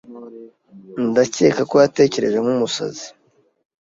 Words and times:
Ndakeka 1.09 1.61
ko 1.69 1.75
yatekereje 1.83 2.37
nk 2.41 2.49
umusazi. 2.55 3.07